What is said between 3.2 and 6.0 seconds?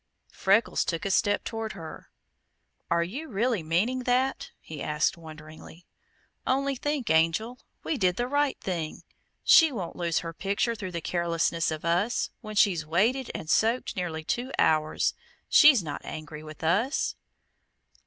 really meaning that?" he asked wonderingly.